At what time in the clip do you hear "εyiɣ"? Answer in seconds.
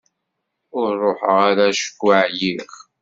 2.23-2.71